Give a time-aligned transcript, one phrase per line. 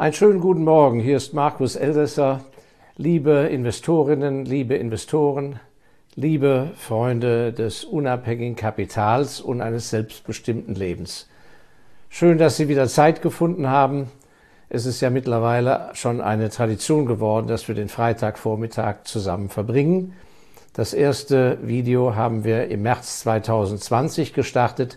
[0.00, 0.98] Einen schönen guten Morgen.
[0.98, 2.40] Hier ist Markus Elsässer.
[2.96, 5.60] Liebe Investorinnen, liebe Investoren,
[6.14, 11.28] liebe Freunde des unabhängigen Kapitals und eines selbstbestimmten Lebens.
[12.08, 14.10] Schön, dass Sie wieder Zeit gefunden haben.
[14.70, 20.14] Es ist ja mittlerweile schon eine Tradition geworden, dass wir den Freitagvormittag zusammen verbringen.
[20.72, 24.96] Das erste Video haben wir im März 2020 gestartet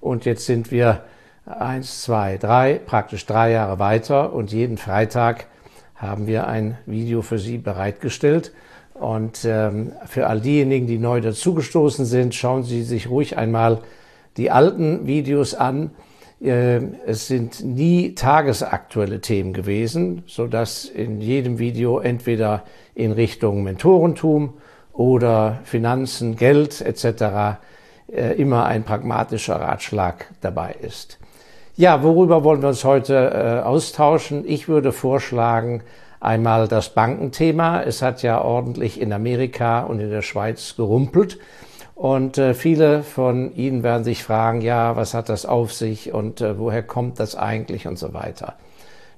[0.00, 1.02] und jetzt sind wir
[1.48, 5.46] eins, zwei, drei, praktisch drei Jahre weiter und jeden Freitag
[5.94, 8.52] haben wir ein Video für Sie bereitgestellt.
[8.94, 13.80] Und ähm, für all diejenigen, die neu dazugestoßen sind, schauen Sie sich ruhig einmal
[14.36, 15.90] die alten Videos an.
[16.40, 23.62] Äh, es sind nie tagesaktuelle Themen gewesen, so dass in jedem Video entweder in Richtung
[23.62, 24.54] Mentorentum
[24.92, 27.60] oder Finanzen, Geld etc.
[28.10, 31.18] Äh, immer ein pragmatischer Ratschlag dabei ist.
[31.78, 34.42] Ja, worüber wollen wir uns heute äh, austauschen?
[34.44, 35.84] Ich würde vorschlagen,
[36.18, 37.82] einmal das Bankenthema.
[37.82, 41.38] Es hat ja ordentlich in Amerika und in der Schweiz gerumpelt.
[41.94, 46.40] Und äh, viele von Ihnen werden sich fragen, ja, was hat das auf sich und
[46.40, 48.54] äh, woher kommt das eigentlich und so weiter.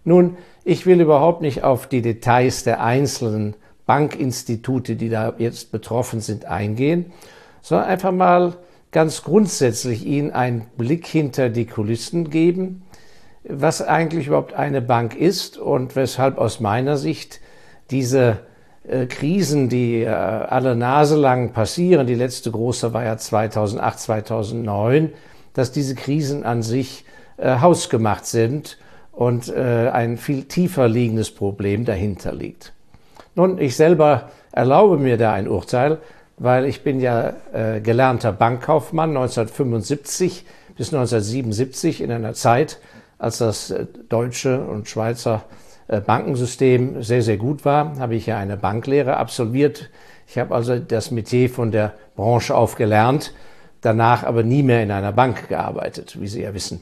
[0.05, 3.55] Nun, ich will überhaupt nicht auf die Details der einzelnen
[3.87, 7.11] Bankinstitute, die da jetzt betroffen sind, eingehen,
[7.63, 8.53] sondern einfach mal
[8.93, 12.83] ganz grundsätzlich Ihnen einen Blick hinter die Kulissen geben,
[13.45, 17.41] was eigentlich überhaupt eine Bank ist und weshalb aus meiner Sicht
[17.91, 18.39] diese
[18.87, 25.13] äh, Krisen, die äh, alle Nase lang passieren, die letzte große war ja 2008, 2009,
[25.55, 27.05] dass diese Krisen an sich
[27.37, 28.79] äh, hausgemacht sind
[29.13, 32.73] und äh, ein viel tiefer liegendes Problem dahinter liegt.
[33.35, 35.99] Nun, ich selber erlaube mir da ein Urteil,
[36.41, 42.79] weil ich bin ja äh, gelernter Bankkaufmann 1975 bis 1977 in einer Zeit,
[43.19, 45.45] als das äh, deutsche und Schweizer
[45.87, 49.91] äh, Bankensystem sehr, sehr gut war, habe ich ja eine Banklehre absolviert.
[50.27, 53.35] Ich habe also das Metier von der Branche auf gelernt,
[53.83, 56.81] danach aber nie mehr in einer Bank gearbeitet, wie Sie ja wissen.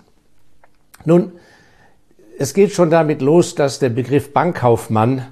[1.04, 1.32] Nun,
[2.38, 5.26] es geht schon damit los, dass der Begriff Bankkaufmann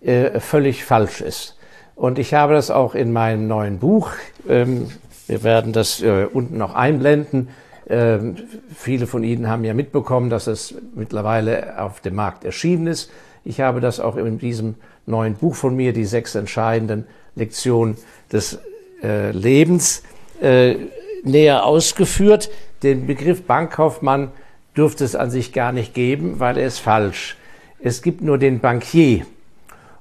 [0.00, 1.56] äh, völlig falsch ist.
[1.96, 4.10] Und ich habe das auch in meinem neuen Buch,
[4.48, 4.88] ähm,
[5.26, 7.48] wir werden das äh, unten noch einblenden.
[7.88, 8.36] Ähm,
[8.74, 13.10] viele von Ihnen haben ja mitbekommen, dass es mittlerweile auf dem Markt erschienen ist.
[13.44, 14.74] Ich habe das auch in diesem
[15.06, 17.06] neuen Buch von mir, die sechs entscheidenden
[17.36, 17.96] Lektionen
[18.32, 18.58] des
[19.02, 20.02] äh, Lebens,
[20.40, 20.76] äh,
[21.24, 22.50] näher ausgeführt.
[22.82, 24.30] Den Begriff Bankkaufmann
[24.76, 27.36] dürfte es an sich gar nicht geben, weil er ist falsch.
[27.80, 29.26] Es gibt nur den Bankier.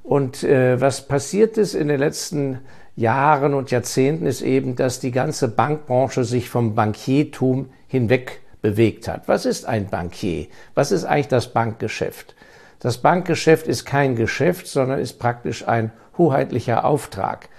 [0.03, 2.59] Und äh, was passiert ist in den letzten
[2.95, 9.27] Jahren und Jahrzehnten ist eben, dass die ganze Bankbranche sich vom Bankiertum hinweg bewegt hat.
[9.27, 10.47] Was ist ein Bankier?
[10.75, 12.35] Was ist eigentlich das Bankgeschäft?
[12.79, 17.49] Das Bankgeschäft ist kein Geschäft, sondern ist praktisch ein hoheitlicher Auftrag.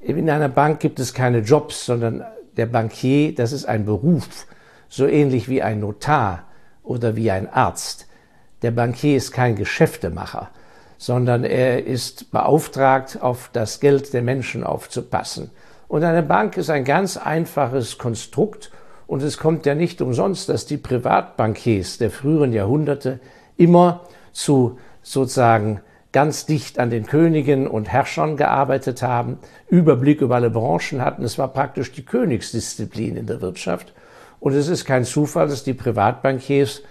[0.00, 2.24] In einer Bank gibt es keine Jobs, sondern
[2.56, 4.46] der Bankier, das ist ein Beruf,
[4.88, 6.44] so ähnlich wie ein Notar
[6.82, 8.06] oder wie ein Arzt.
[8.62, 10.50] Der Bankier ist kein Geschäftemacher
[10.98, 15.50] sondern er ist beauftragt, auf das Geld der Menschen aufzupassen.
[15.86, 18.70] Und eine Bank ist ein ganz einfaches Konstrukt
[19.06, 23.20] und es kommt ja nicht umsonst, dass die Privatbankiers der früheren Jahrhunderte
[23.56, 24.00] immer
[24.32, 25.80] zu sozusagen
[26.12, 29.38] ganz dicht an den Königen und Herrschern gearbeitet haben,
[29.68, 31.22] Überblick über alle Branchen hatten.
[31.22, 33.92] Es war praktisch die Königsdisziplin in der Wirtschaft.
[34.40, 36.82] Und es ist kein Zufall, dass die Privatbankiers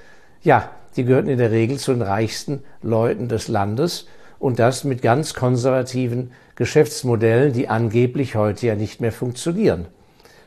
[0.41, 4.07] ja die gehörten in der Regel zu den reichsten Leuten des Landes
[4.39, 9.85] und das mit ganz konservativen Geschäftsmodellen, die angeblich heute ja nicht mehr funktionieren.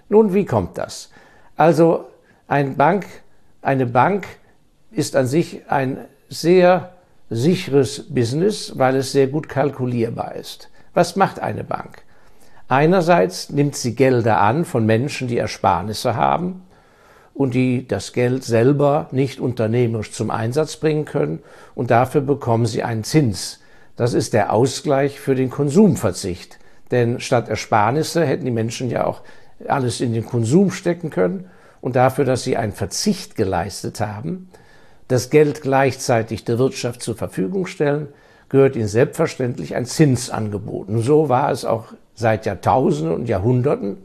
[0.08, 1.10] Nun, wie kommt das?
[1.56, 2.06] Also
[2.48, 3.06] ein Bank,
[3.62, 4.26] eine Bank
[4.90, 6.92] ist an sich ein sehr
[7.30, 10.68] sicheres Business, weil es sehr gut kalkulierbar ist.
[10.94, 12.02] Was macht eine Bank?
[12.66, 16.62] Einerseits nimmt sie Gelder an von Menschen, die Ersparnisse haben,
[17.40, 21.38] und die das Geld selber nicht unternehmerisch zum Einsatz bringen können
[21.74, 23.60] und dafür bekommen sie einen Zins.
[23.96, 26.58] Das ist der Ausgleich für den Konsumverzicht.
[26.90, 29.22] Denn statt Ersparnisse hätten die Menschen ja auch
[29.66, 31.48] alles in den Konsum stecken können
[31.80, 34.50] und dafür, dass sie einen Verzicht geleistet haben,
[35.08, 38.08] das Geld gleichzeitig der Wirtschaft zur Verfügung stellen,
[38.50, 40.88] gehört ihnen selbstverständlich ein Zinsangebot.
[40.88, 43.96] Und so war es auch seit Jahrtausenden und Jahrhunderten,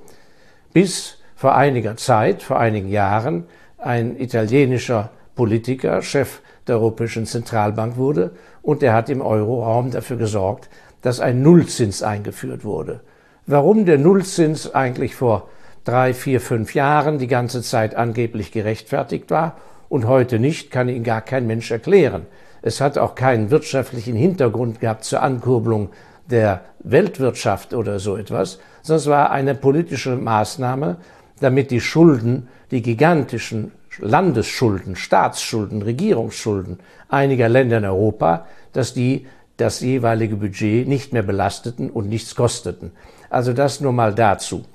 [0.71, 3.43] bis vor einiger Zeit, vor einigen Jahren,
[3.77, 8.31] ein italienischer Politiker, Chef der Europäischen Zentralbank wurde
[8.63, 10.69] und er hat im Euroraum dafür gesorgt,
[11.03, 13.01] dass ein Nullzins eingeführt wurde.
[13.45, 15.47] Warum der Nullzins eigentlich vor
[15.83, 19.57] drei, vier, fünf Jahren die ganze Zeit angeblich gerechtfertigt war
[19.87, 22.25] und heute nicht, kann Ihnen gar kein Mensch erklären.
[22.63, 25.89] Es hat auch keinen wirtschaftlichen Hintergrund gehabt zur Ankurbelung
[26.25, 30.97] der Weltwirtschaft oder so etwas, sondern es war eine politische Maßnahme,
[31.39, 36.79] damit die Schulden, die gigantischen Landesschulden, Staatsschulden, Regierungsschulden
[37.09, 39.27] einiger Länder in Europa, dass die
[39.57, 42.91] das jeweilige Budget nicht mehr belasteten und nichts kosteten.
[43.29, 44.65] Also das nur mal dazu.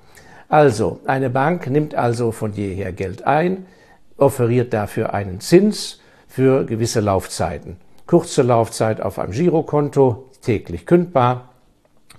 [0.49, 3.67] Also, eine Bank nimmt also von jeher Geld ein,
[4.17, 7.77] offeriert dafür einen Zins für gewisse Laufzeiten.
[8.07, 11.51] Kurze Laufzeit auf einem Girokonto, täglich kündbar,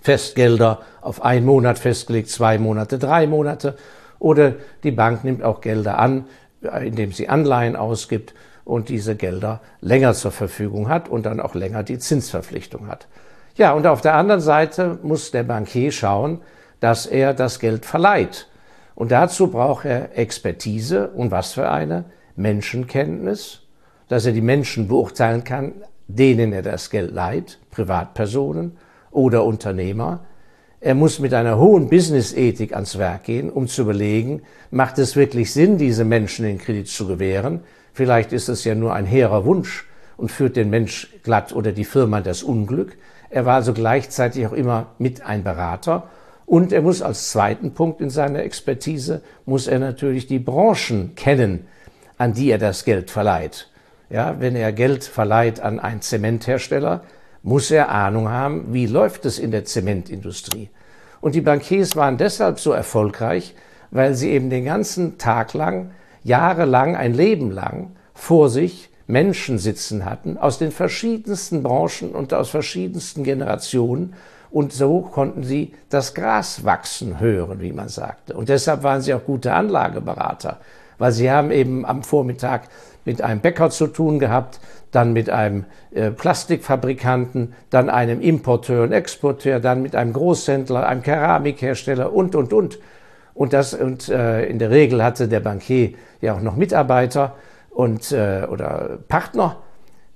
[0.01, 3.75] Festgelder auf einen Monat festgelegt, zwei Monate, drei Monate.
[4.21, 4.53] Oder
[4.83, 6.25] die Bank nimmt auch Gelder an,
[6.61, 11.81] indem sie Anleihen ausgibt und diese Gelder länger zur Verfügung hat und dann auch länger
[11.81, 13.07] die Zinsverpflichtung hat.
[13.55, 16.41] Ja, und auf der anderen Seite muss der Bankier schauen,
[16.79, 18.47] dass er das Geld verleiht.
[18.93, 22.05] Und dazu braucht er Expertise und was für eine?
[22.35, 23.63] Menschenkenntnis,
[24.07, 25.73] dass er die Menschen beurteilen kann,
[26.07, 28.77] denen er das Geld leiht, Privatpersonen
[29.09, 30.19] oder Unternehmer.
[30.83, 34.41] Er muss mit einer hohen Business-Ethik ans Werk gehen, um zu überlegen,
[34.71, 37.59] macht es wirklich Sinn, diese Menschen den Kredit zu gewähren?
[37.93, 39.85] Vielleicht ist es ja nur ein hehrer Wunsch
[40.17, 42.97] und führt den Mensch glatt oder die Firma das Unglück.
[43.29, 46.09] Er war also gleichzeitig auch immer mit ein Berater.
[46.47, 51.67] Und er muss als zweiten Punkt in seiner Expertise, muss er natürlich die Branchen kennen,
[52.17, 53.69] an die er das Geld verleiht.
[54.09, 57.03] Ja, wenn er Geld verleiht an einen Zementhersteller,
[57.43, 60.69] muss er Ahnung haben, wie läuft es in der Zementindustrie.
[61.21, 63.55] Und die Bankiers waren deshalb so erfolgreich,
[63.91, 65.91] weil sie eben den ganzen Tag lang,
[66.23, 72.49] jahrelang, ein Leben lang vor sich Menschen sitzen hatten aus den verschiedensten Branchen und aus
[72.49, 74.13] verschiedensten Generationen.
[74.49, 78.33] Und so konnten sie das Gras wachsen hören, wie man sagte.
[78.33, 80.59] Und deshalb waren sie auch gute Anlageberater,
[80.97, 82.63] weil sie haben eben am Vormittag
[83.05, 84.59] mit einem Bäcker zu tun gehabt,
[84.91, 91.01] dann mit einem äh, Plastikfabrikanten, dann einem Importeur und Exporteur, dann mit einem Großhändler, einem
[91.01, 92.79] Keramikhersteller und, und, und.
[93.33, 97.35] Und, das, und äh, in der Regel hatte der Bankier ja auch noch Mitarbeiter
[97.69, 99.57] und, äh, oder Partner.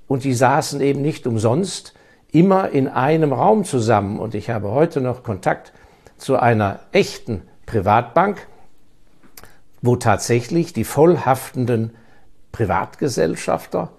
[0.07, 1.93] Und die saßen eben nicht umsonst
[2.31, 4.19] immer in einem Raum zusammen.
[4.19, 5.71] Und ich habe heute noch Kontakt
[6.17, 8.47] zu einer echten Privatbank,
[9.81, 11.95] wo tatsächlich die vollhaftenden
[12.55, 13.91] Privatgesellschafter,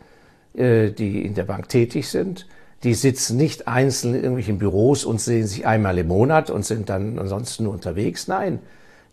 [0.54, 2.46] äh, die in der Bank tätig sind,
[2.84, 6.88] die sitzen nicht einzeln in irgendwelchen Büros und sehen sich einmal im Monat und sind
[6.88, 8.28] dann ansonsten nur unterwegs.
[8.28, 8.60] Nein,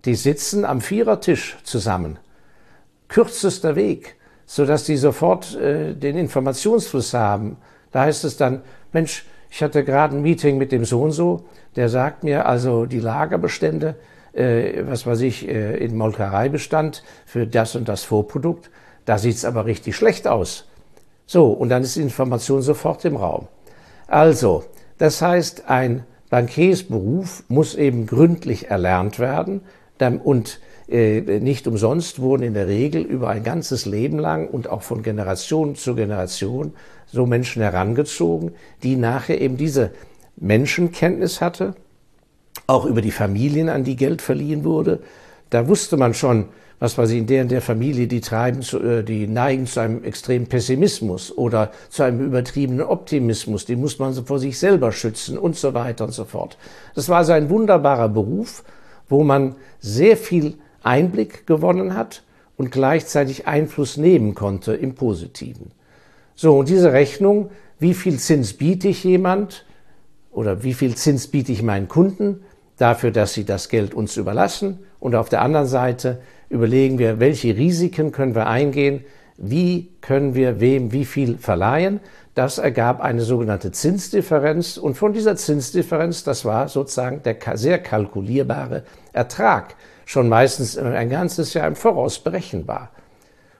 [0.05, 2.19] die sitzen am Vierertisch zusammen.
[3.09, 7.57] Kürzester Weg, sodass die sofort äh, den Informationsfluss haben.
[7.91, 8.61] Da heißt es dann,
[8.93, 11.45] Mensch, ich hatte gerade ein Meeting mit dem so und so,
[11.75, 13.95] der sagt mir also die Lagerbestände,
[14.31, 18.69] äh, was weiß ich, äh, in Molkereibestand für das und das Vorprodukt,
[19.05, 20.65] da sieht's aber richtig schlecht aus.
[21.25, 23.47] So, und dann ist die Information sofort im Raum.
[24.07, 24.63] Also,
[24.97, 29.61] das heißt, ein Bankiersberuf muss eben gründlich erlernt werden
[30.23, 30.59] und
[30.89, 35.01] äh, nicht umsonst wurden in der Regel über ein ganzes Leben lang und auch von
[35.01, 36.73] Generation zu Generation
[37.07, 38.51] so Menschen herangezogen,
[38.81, 39.91] die nachher eben diese
[40.35, 41.75] Menschenkenntnis hatte,
[42.67, 44.99] auch über die Familien, an die Geld verliehen wurde.
[45.49, 46.49] Da wusste man schon,
[46.79, 49.79] was weiß ich, in der in der Familie, die treiben, zu, äh, die neigen zu
[49.79, 55.37] einem extremen Pessimismus oder zu einem übertriebenen Optimismus, die muss man vor sich selber schützen
[55.37, 56.57] und so weiter und so fort.
[56.95, 58.63] Das war so ein wunderbarer Beruf,
[59.07, 62.23] wo man sehr viel Einblick gewonnen hat
[62.57, 65.71] und gleichzeitig Einfluss nehmen konnte im Positiven.
[66.35, 67.49] So, und diese Rechnung,
[67.79, 69.65] wie viel Zins biete ich jemand
[70.31, 72.43] oder wie viel Zins biete ich meinen Kunden
[72.77, 77.57] dafür, dass sie das Geld uns überlassen und auf der anderen Seite, überlegen wir, welche
[77.57, 79.03] Risiken können wir eingehen,
[79.35, 81.99] wie können wir wem wie viel verleihen.
[82.35, 88.83] Das ergab eine sogenannte Zinsdifferenz und von dieser Zinsdifferenz, das war sozusagen der sehr kalkulierbare
[89.11, 92.89] Ertrag, schon meistens ein ganzes Jahr im Voraus berechenbar.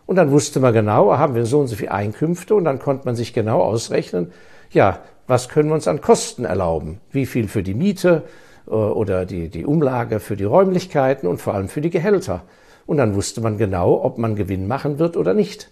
[0.06, 3.04] Und dann wusste man genau, haben wir so und so viele Einkünfte und dann konnte
[3.04, 4.32] man sich genau ausrechnen,
[4.72, 7.02] ja, was können wir uns an Kosten erlauben?
[7.12, 8.24] Wie viel für die Miete
[8.72, 12.44] oder die, die Umlage für die Räumlichkeiten und vor allem für die Gehälter?
[12.86, 15.70] Und dann wusste man genau, ob man Gewinn machen wird oder nicht.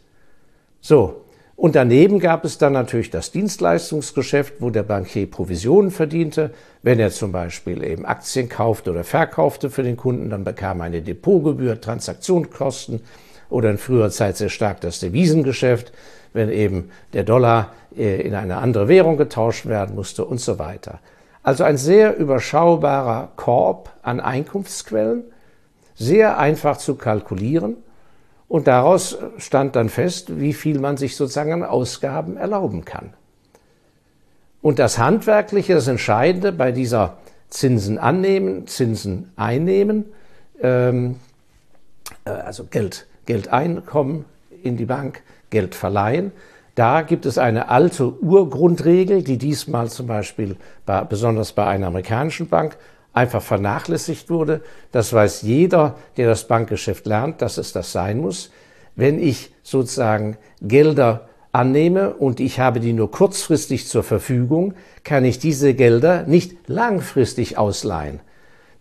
[0.79, 1.25] So.
[1.55, 6.51] Und daneben gab es dann natürlich das Dienstleistungsgeschäft, wo der Bankier Provisionen verdiente.
[6.81, 10.85] Wenn er zum Beispiel eben Aktien kaufte oder verkaufte für den Kunden, dann bekam er
[10.85, 13.01] eine Depotgebühr, Transaktionskosten
[13.51, 15.91] oder in früher Zeit sehr stark das Devisengeschäft,
[16.33, 20.99] wenn eben der Dollar äh, in eine andere Währung getauscht werden musste und so weiter.
[21.43, 25.23] Also ein sehr überschaubarer Korb an Einkunftsquellen,
[25.95, 27.77] sehr einfach zu kalkulieren
[28.47, 33.13] Und daraus stand dann fest, wie viel man sich sozusagen an Ausgaben erlauben kann.
[34.61, 37.17] Und das Handwerkliche, das Entscheidende bei dieser
[37.49, 40.05] Zinsen annehmen, Zinsen einnehmen,
[40.61, 41.15] ähm,
[42.25, 43.07] äh, also Geld,
[43.49, 44.25] einkommen
[44.63, 46.33] in die Bank, Geld verleihen.
[46.75, 52.47] Da gibt es eine alte Urgrundregel, die diesmal zum Beispiel bei, besonders bei einer amerikanischen
[52.47, 52.77] Bank
[53.13, 54.61] einfach vernachlässigt wurde.
[54.91, 58.51] Das weiß jeder, der das Bankgeschäft lernt, dass es das sein muss.
[58.95, 64.73] Wenn ich sozusagen Gelder annehme und ich habe die nur kurzfristig zur Verfügung,
[65.03, 68.21] kann ich diese Gelder nicht langfristig ausleihen.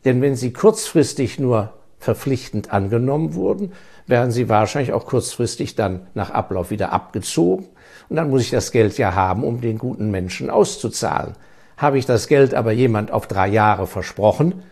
[0.05, 3.73] Denn wenn sie kurzfristig nur verpflichtend angenommen wurden,
[4.07, 7.67] werden sie wahrscheinlich auch kurzfristig dann nach Ablauf wieder abgezogen.
[8.11, 11.35] Und dann muss ich das Geld ja haben, um den guten Menschen auszuzahlen.
[11.76, 14.62] Habe ich das Geld aber jemand auf drei Jahre versprochen,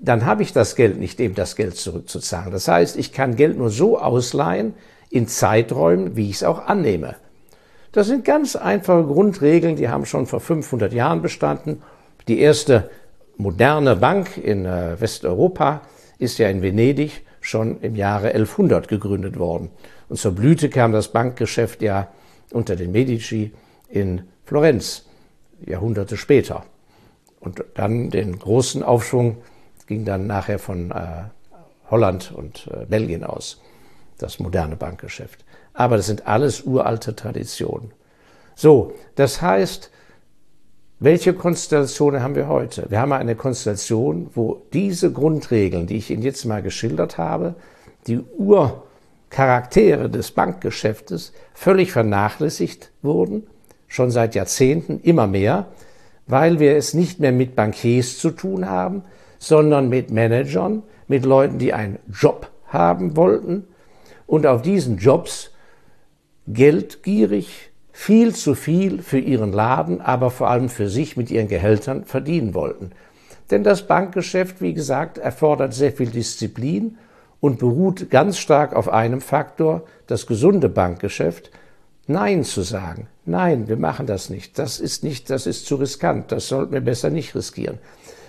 [0.00, 2.52] dann habe ich das Geld nicht, dem das Geld zurückzuzahlen.
[2.52, 4.74] Das heißt, ich kann Geld nur so ausleihen
[5.10, 7.16] in Zeiträumen, wie ich es auch annehme.
[7.90, 11.82] Das sind ganz einfache Grundregeln, die haben schon vor 500 Jahren bestanden.
[12.28, 12.90] Die erste
[13.38, 15.80] moderne Bank in äh, Westeuropa
[16.18, 19.70] ist ja in Venedig schon im Jahre 1100 gegründet worden.
[20.08, 22.08] Und zur Blüte kam das Bankgeschäft ja
[22.52, 23.52] unter den Medici
[23.88, 25.04] in Florenz,
[25.64, 26.64] Jahrhunderte später.
[27.40, 29.38] Und dann den großen Aufschwung
[29.86, 31.24] ging dann nachher von äh,
[31.90, 33.60] Holland und äh, Belgien aus,
[34.18, 35.44] das moderne Bankgeschäft.
[35.72, 37.92] Aber das sind alles uralte Traditionen.
[38.54, 39.90] So, das heißt,
[41.00, 42.90] welche Konstellationen haben wir heute?
[42.90, 47.54] Wir haben eine Konstellation, wo diese Grundregeln, die ich Ihnen jetzt mal geschildert habe,
[48.08, 48.20] die
[49.30, 53.46] Urcharaktere des Bankgeschäftes völlig vernachlässigt wurden,
[53.86, 55.66] schon seit Jahrzehnten immer mehr,
[56.26, 59.02] weil wir es nicht mehr mit Bankiers zu tun haben,
[59.38, 63.64] sondern mit Managern, mit Leuten, die einen Job haben wollten
[64.26, 65.52] und auf diesen Jobs
[66.46, 72.04] geldgierig, viel zu viel für ihren Laden, aber vor allem für sich mit ihren Gehältern
[72.04, 72.90] verdienen wollten.
[73.50, 76.98] Denn das Bankgeschäft, wie gesagt, erfordert sehr viel Disziplin
[77.40, 81.50] und beruht ganz stark auf einem Faktor, das gesunde Bankgeschäft,
[82.10, 83.06] Nein zu sagen.
[83.26, 84.58] Nein, wir machen das nicht.
[84.58, 86.32] Das ist nicht, das ist zu riskant.
[86.32, 87.78] Das sollten wir besser nicht riskieren.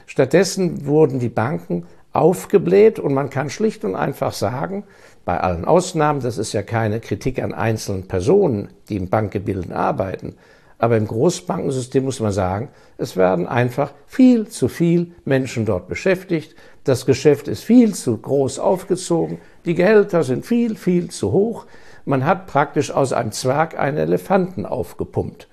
[0.06, 4.84] Stattdessen wurden die Banken aufgebläht und man kann schlicht und einfach sagen,
[5.24, 10.36] bei allen Ausnahmen, das ist ja keine Kritik an einzelnen Personen, die im Bankgebilde arbeiten,
[10.78, 16.56] aber im Großbankensystem muss man sagen, es werden einfach viel zu viel Menschen dort beschäftigt,
[16.89, 21.65] das Geschäft ist viel zu groß aufgezogen, die Gehälter sind viel, viel zu hoch,
[22.05, 25.48] man hat praktisch aus einem Zwerg einen Elefanten aufgepumpt.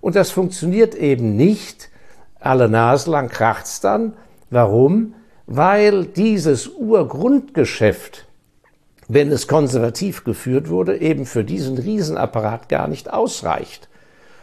[0.00, 1.90] Und das funktioniert eben nicht,
[2.40, 4.14] alle Nase lang kracht's dann.
[4.48, 5.14] Warum?
[5.46, 8.26] Weil dieses Urgrundgeschäft,
[9.08, 13.88] wenn es konservativ geführt wurde, eben für diesen Riesenapparat gar nicht ausreicht.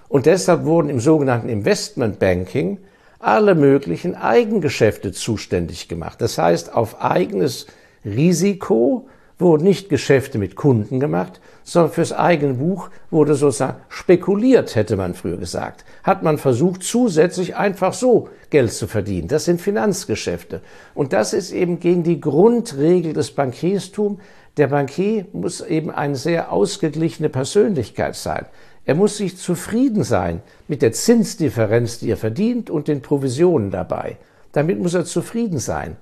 [0.08, 2.78] Und deshalb wurden im sogenannten Investment Banking
[3.20, 6.22] alle möglichen Eigengeschäfte zuständig gemacht.
[6.22, 7.68] Das heißt, auf eigenes
[8.04, 9.08] Risiko
[9.38, 15.14] wurden nicht Geschäfte mit Kunden gemacht, sondern fürs eigene Buch wurde sozusagen spekuliert, hätte man
[15.14, 15.84] früher gesagt.
[16.04, 19.28] Hat man versucht, zusätzlich einfach so Geld zu verdienen.
[19.28, 20.62] Das sind Finanzgeschäfte.
[20.94, 24.20] Und das ist eben gegen die Grundregel des Bankierstums,
[24.58, 28.46] der Bankier muss eben eine sehr ausgeglichene Persönlichkeit sein.
[28.86, 34.18] Er muss sich zufrieden sein mit der Zinsdifferenz, die er verdient und den Provisionen dabei.
[34.52, 35.98] Damit muss er zufrieden sein.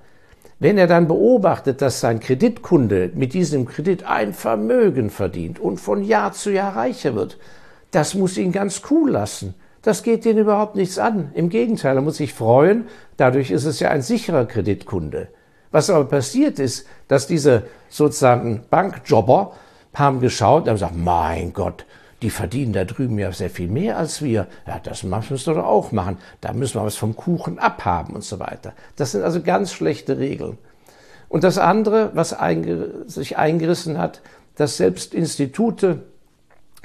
[0.60, 6.04] Wenn er dann beobachtet, dass sein Kreditkunde mit diesem Kredit ein Vermögen verdient und von
[6.04, 7.38] Jahr zu Jahr reicher wird,
[7.90, 9.54] das muss ihn ganz cool lassen.
[9.82, 11.30] Das geht ihn überhaupt nichts an.
[11.34, 12.86] Im Gegenteil, er muss sich freuen.
[13.16, 15.28] Dadurch ist es ja ein sicherer Kreditkunde.
[15.70, 19.52] Was aber passiert ist, dass diese sozusagen Bankjobber
[19.92, 21.84] haben geschaut und haben gesagt, mein Gott,
[22.22, 24.46] die verdienen da drüben ja sehr viel mehr als wir.
[24.66, 26.18] Ja, das müssen wir doch auch machen.
[26.40, 28.72] Da müssen wir was vom Kuchen abhaben und so weiter.
[28.96, 30.58] Das sind also ganz schlechte Regeln.
[31.28, 32.36] Und das andere, was
[33.06, 34.22] sich eingerissen hat,
[34.56, 36.02] dass selbst Institute,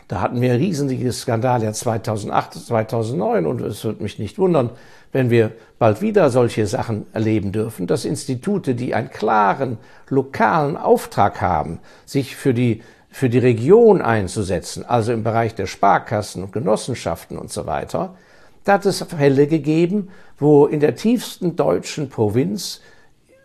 [0.07, 4.71] da hatten wir riesige Skandale ja 2008, 2009 und es wird mich nicht wundern,
[5.11, 11.41] wenn wir bald wieder solche Sachen erleben dürfen, dass Institute, die einen klaren lokalen Auftrag
[11.41, 17.37] haben, sich für die, für die Region einzusetzen, also im Bereich der Sparkassen und Genossenschaften
[17.37, 18.15] und so weiter,
[18.63, 22.81] da hat es Fälle gegeben, wo in der tiefsten deutschen Provinz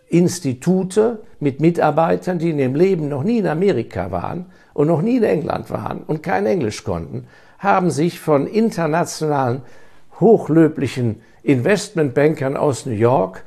[0.07, 5.17] Institute mit Mitarbeitern, die in ihrem Leben noch nie in Amerika waren und noch nie
[5.17, 9.63] in England waren und kein Englisch konnten, haben sich von internationalen
[10.19, 13.43] hochlöblichen Investmentbankern aus New York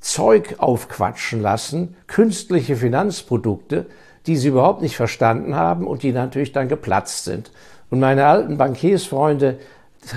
[0.00, 3.86] Zeug aufquatschen lassen, künstliche Finanzprodukte,
[4.26, 7.50] die sie überhaupt nicht verstanden haben und die natürlich dann geplatzt sind.
[7.90, 9.58] Und meine alten Bankiersfreunde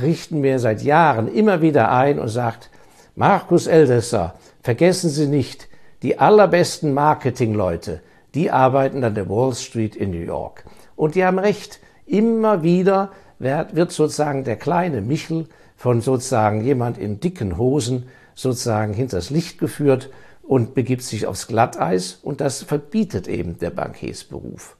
[0.01, 2.69] richten mir seit Jahren immer wieder ein und sagt,
[3.15, 5.67] Markus Eldesser, vergessen Sie nicht,
[6.01, 8.01] die allerbesten Marketingleute,
[8.33, 10.63] die arbeiten an der Wall Street in New York.
[10.95, 11.79] Und die haben recht.
[12.05, 15.47] Immer wieder wird sozusagen der kleine Michel
[15.77, 18.07] von sozusagen jemand in dicken Hosen
[18.41, 20.09] sozusagen hinters Licht geführt
[20.43, 24.75] und begibt sich aufs Glatteis und das verbietet eben der Bankiersberuf.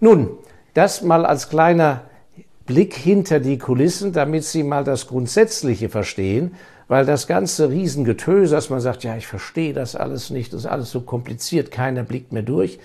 [0.00, 0.30] Nun,
[0.74, 2.02] das mal als kleiner
[2.66, 6.54] Blick hinter die Kulissen, damit Sie mal das Grundsätzliche verstehen,
[6.88, 10.66] weil das ganze Riesengetöse, dass man sagt, ja, ich verstehe das alles nicht, das ist
[10.66, 12.78] alles so kompliziert, keiner blickt mehr durch,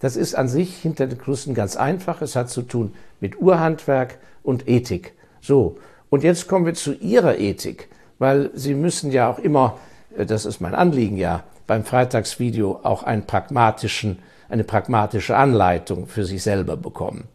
[0.00, 2.22] das ist an sich hinter den Kulissen ganz einfach.
[2.22, 5.14] Es hat zu tun mit Urhandwerk und Ethik.
[5.40, 5.76] So.
[6.10, 9.78] Und jetzt kommen wir zu Ihrer Ethik, weil Sie müssen ja auch immer,
[10.16, 16.24] äh, das ist mein Anliegen ja, beim Freitagsvideo auch einen pragmatischen, eine pragmatische Anleitung für
[16.24, 17.28] sich selber bekommen.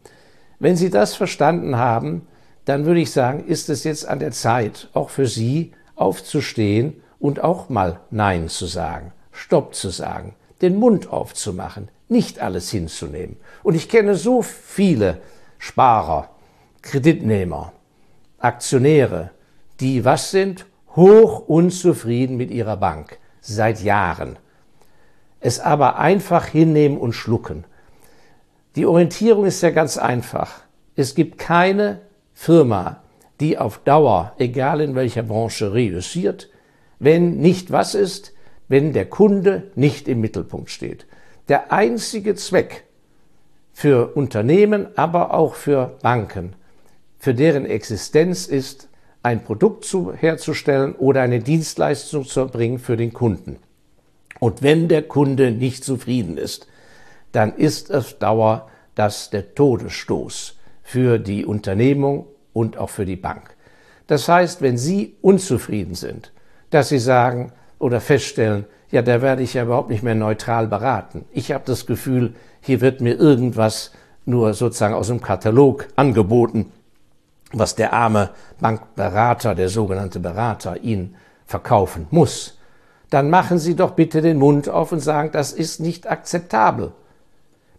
[0.58, 2.26] Wenn Sie das verstanden haben,
[2.64, 7.42] dann würde ich sagen, ist es jetzt an der Zeit, auch für Sie aufzustehen und
[7.42, 13.36] auch mal Nein zu sagen, Stopp zu sagen, den Mund aufzumachen, nicht alles hinzunehmen.
[13.62, 15.18] Und ich kenne so viele
[15.58, 16.30] Sparer,
[16.82, 17.72] Kreditnehmer,
[18.38, 19.30] Aktionäre,
[19.80, 20.66] die was sind?
[20.96, 24.38] Hoch unzufrieden mit ihrer Bank seit Jahren.
[25.40, 27.64] Es aber einfach hinnehmen und schlucken.
[28.76, 30.62] Die Orientierung ist ja ganz einfach.
[30.96, 32.00] Es gibt keine
[32.32, 33.02] Firma,
[33.40, 36.50] die auf Dauer, egal in welcher Branche, reüssiert,
[36.98, 38.32] wenn nicht was ist,
[38.68, 41.06] wenn der Kunde nicht im Mittelpunkt steht.
[41.48, 42.84] Der einzige Zweck
[43.72, 46.54] für Unternehmen, aber auch für Banken,
[47.18, 48.88] für deren Existenz ist,
[49.24, 53.56] ein Produkt zu, herzustellen oder eine Dienstleistung zu erbringen für den Kunden.
[54.38, 56.68] Und wenn der Kunde nicht zufrieden ist,
[57.32, 63.56] dann ist auf Dauer das der Todesstoß für die Unternehmung und auch für die Bank.
[64.08, 66.30] Das heißt, wenn Sie unzufrieden sind,
[66.68, 71.24] dass Sie sagen oder feststellen, ja, da werde ich ja überhaupt nicht mehr neutral beraten.
[71.32, 73.92] Ich habe das Gefühl, hier wird mir irgendwas
[74.26, 76.70] nur sozusagen aus dem Katalog angeboten,
[77.58, 82.58] was der arme Bankberater, der sogenannte Berater, Ihnen verkaufen muss,
[83.10, 86.92] dann machen Sie doch bitte den Mund auf und sagen, das ist nicht akzeptabel.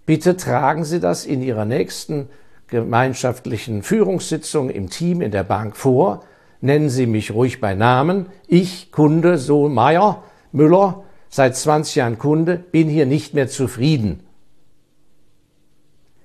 [0.06, 2.30] Bitte tragen Sie das in Ihrer nächsten
[2.68, 6.24] gemeinschaftlichen Führungssitzung im Team in der Bank vor.
[6.62, 8.28] Nennen Sie mich ruhig bei Namen.
[8.48, 14.22] Ich, Kunde, so Meier, Müller, seit 20 Jahren Kunde, bin hier nicht mehr zufrieden.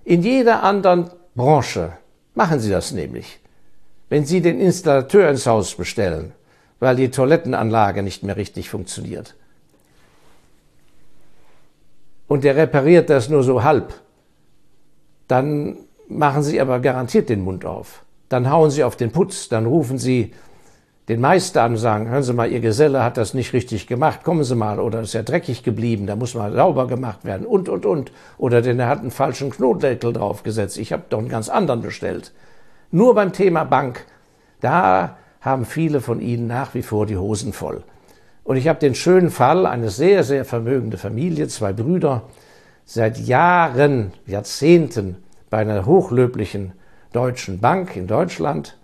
[0.05, 1.93] In jeder anderen Branche
[2.35, 3.39] machen Sie das nämlich.
[4.11, 6.33] Wenn Sie den Installateur ins Haus bestellen,
[6.81, 9.37] weil die Toilettenanlage nicht mehr richtig funktioniert,
[12.27, 13.94] und der repariert das nur so halb,
[15.27, 15.77] dann
[16.09, 18.05] machen Sie aber garantiert den Mund auf.
[18.29, 20.33] Dann hauen Sie auf den Putz, dann rufen Sie
[21.09, 24.23] den Meister an und sagen, hören Sie mal, Ihr Geselle hat das nicht richtig gemacht,
[24.25, 27.68] kommen Sie mal, oder ist ja dreckig geblieben, da muss mal sauber gemacht werden und,
[27.68, 28.12] und, und.
[28.38, 32.33] Oder denn er hat einen falschen Knotdeckel draufgesetzt, ich habe doch einen ganz anderen bestellt.
[32.92, 34.05] Nur beim Thema Bank,
[34.61, 37.85] da haben viele von Ihnen nach wie vor die Hosen voll.
[38.42, 42.22] Und ich habe den schönen Fall, eine sehr, sehr vermögende Familie, zwei Brüder,
[42.85, 45.16] seit Jahren, Jahrzehnten
[45.50, 46.72] bei einer hochlöblichen
[47.12, 48.76] deutschen Bank in Deutschland,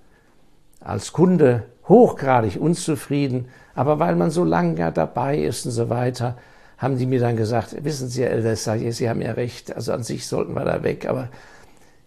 [0.80, 6.36] als Kunde hochgradig unzufrieden, aber weil man so lange dabei ist und so weiter,
[6.78, 10.04] haben die mir dann gesagt, wissen Sie, Herr Elsässer, Sie haben ja recht, also an
[10.04, 11.28] sich sollten wir da weg, aber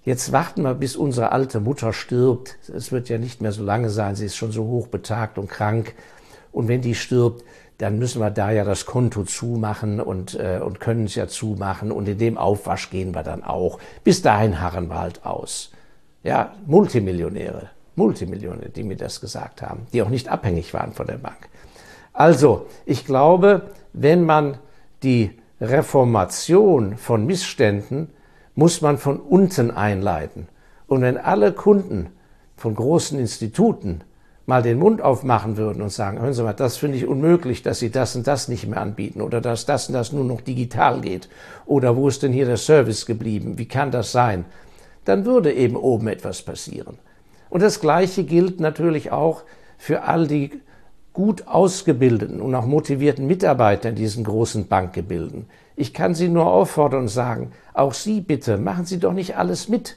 [0.09, 2.57] Jetzt warten wir, bis unsere alte Mutter stirbt.
[2.75, 4.15] Es wird ja nicht mehr so lange sein.
[4.15, 5.93] Sie ist schon so hoch betagt und krank.
[6.51, 7.43] Und wenn die stirbt,
[7.77, 11.91] dann müssen wir da ja das Konto zumachen und, äh, und können es ja zumachen.
[11.91, 13.77] Und in dem Aufwasch gehen wir dann auch.
[14.03, 15.69] Bis dahin harren wir halt aus.
[16.23, 21.19] Ja, Multimillionäre, Multimillionäre, die mir das gesagt haben, die auch nicht abhängig waren von der
[21.19, 21.49] Bank.
[22.13, 24.57] Also, ich glaube, wenn man
[25.03, 28.09] die Reformation von Missständen
[28.59, 30.49] muss man von unten einleiten.
[30.85, 32.09] Und wenn alle Kunden
[32.57, 34.01] von großen Instituten
[34.45, 37.79] mal den Mund aufmachen würden und sagen, hören Sie mal, das finde ich unmöglich, dass
[37.79, 40.99] Sie das und das nicht mehr anbieten oder dass das und das nur noch digital
[40.99, 41.29] geht
[41.65, 44.43] oder wo ist denn hier der Service geblieben, wie kann das sein,
[45.05, 46.97] dann würde eben oben etwas passieren.
[47.49, 49.43] Und das Gleiche gilt natürlich auch
[49.77, 50.51] für all die
[51.13, 55.45] gut ausgebildeten und auch motivierten Mitarbeiter in diesen großen Bankgebilden.
[55.79, 59.69] Ich kann Sie nur auffordern und sagen, auch Sie bitte, machen Sie doch nicht alles
[59.69, 59.95] mit.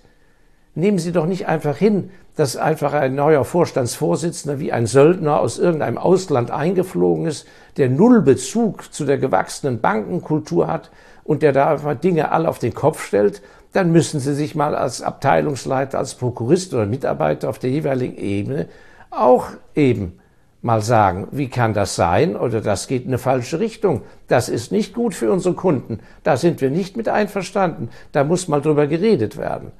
[0.76, 5.58] nehmen Sie doch nicht einfach hin, dass einfach ein neuer Vorstandsvorsitzender wie ein Söldner aus
[5.58, 10.92] irgendeinem Ausland eingeflogen ist, der null Bezug zu der gewachsenen Bankenkultur hat
[11.24, 13.42] und der da einfach Dinge alle auf den Kopf stellt,
[13.72, 18.68] dann müssen Sie sich mal als Abteilungsleiter, als Prokurist oder Mitarbeiter auf der jeweiligen Ebene
[19.10, 20.21] auch eben
[20.62, 24.02] mal sagen, wie kann das sein oder das geht in eine falsche Richtung.
[24.28, 25.98] Das ist nicht gut für unsere Kunden.
[26.22, 27.90] Da sind wir nicht mit einverstanden.
[28.12, 29.72] Da muss mal drüber geredet werden.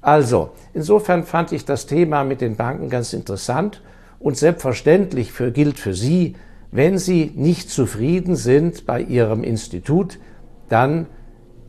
[0.00, 3.82] Also, insofern fand ich das Thema mit den Banken ganz interessant
[4.20, 6.36] und selbstverständlich für, gilt für Sie,
[6.70, 10.20] wenn Sie nicht zufrieden sind bei Ihrem Institut,
[10.68, 11.06] dann,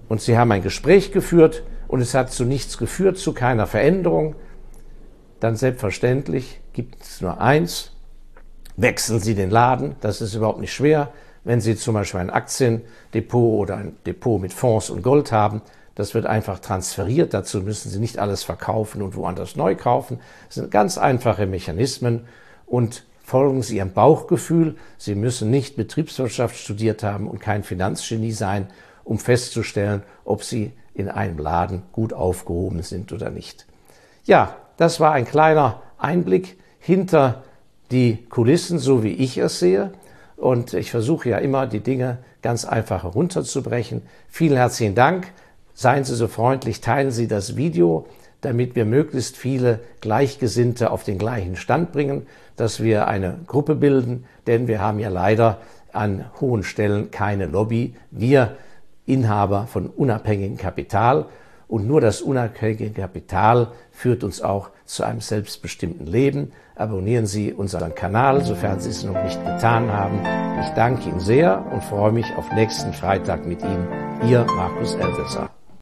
[0.09, 4.35] und Sie haben ein Gespräch geführt und es hat zu nichts geführt, zu keiner Veränderung,
[5.39, 7.93] dann selbstverständlich gibt es nur eins,
[8.81, 11.09] wechseln Sie den Laden, das ist überhaupt nicht schwer.
[11.43, 15.61] Wenn Sie zum Beispiel ein Aktiendepot oder ein Depot mit Fonds und Gold haben,
[15.95, 17.33] das wird einfach transferiert.
[17.33, 20.19] Dazu müssen Sie nicht alles verkaufen und woanders neu kaufen.
[20.47, 22.27] Das sind ganz einfache Mechanismen
[22.65, 24.75] und folgen Sie Ihrem Bauchgefühl.
[24.97, 28.67] Sie müssen nicht Betriebswirtschaft studiert haben und kein Finanzgenie sein,
[29.03, 33.65] um festzustellen, ob Sie in einem Laden gut aufgehoben sind oder nicht.
[34.23, 37.43] Ja, das war ein kleiner Einblick hinter
[37.91, 39.91] die Kulissen, so wie ich es sehe.
[40.35, 44.01] Und ich versuche ja immer, die Dinge ganz einfach herunterzubrechen.
[44.29, 45.31] Vielen herzlichen Dank.
[45.73, 48.05] Seien Sie so freundlich, teilen Sie das Video,
[48.41, 54.25] damit wir möglichst viele Gleichgesinnte auf den gleichen Stand bringen, dass wir eine Gruppe bilden,
[54.47, 55.57] denn wir haben ja leider
[55.91, 57.95] an hohen Stellen keine Lobby.
[58.11, 58.57] Wir
[59.05, 61.25] Inhaber von unabhängigem Kapital
[61.67, 66.53] und nur das unabhängige Kapital führt uns auch zu einem selbstbestimmten Leben.
[66.75, 70.19] Abonnieren Sie unseren Kanal, sofern Sie es noch nicht getan haben.
[70.61, 73.87] Ich danke Ihnen sehr und freue mich auf nächsten Freitag mit Ihnen.
[74.23, 75.49] Ihr Markus Eldesser.